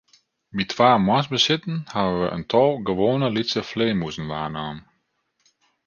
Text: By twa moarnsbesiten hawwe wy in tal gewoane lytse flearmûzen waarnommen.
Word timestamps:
By 0.55 0.63
twa 0.71 0.89
moarnsbesiten 1.05 1.77
hawwe 1.93 2.15
wy 2.21 2.29
in 2.35 2.43
tal 2.51 2.71
gewoane 2.85 3.27
lytse 3.35 3.61
flearmûzen 3.69 4.29
waarnommen. 4.31 4.79